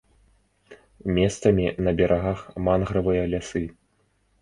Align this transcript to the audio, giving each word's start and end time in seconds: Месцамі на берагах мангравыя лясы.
Месцамі 1.17 1.65
на 1.89 1.95
берагах 2.01 2.39
мангравыя 2.71 3.23
лясы. 3.37 3.67